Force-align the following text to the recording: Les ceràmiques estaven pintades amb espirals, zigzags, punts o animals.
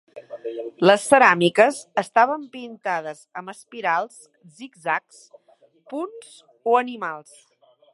Les 0.89 1.03
ceràmiques 1.09 1.77
estaven 2.03 2.47
pintades 2.57 3.23
amb 3.43 3.55
espirals, 3.55 4.19
zigzags, 4.61 5.23
punts 5.95 6.37
o 6.73 6.79
animals. 6.85 7.43